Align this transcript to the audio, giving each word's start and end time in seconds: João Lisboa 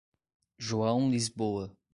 João 0.57 1.11
Lisboa 1.11 1.77